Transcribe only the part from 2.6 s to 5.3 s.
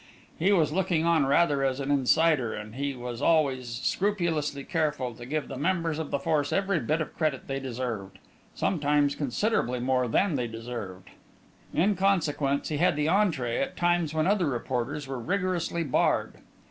he was always scrupulously careful to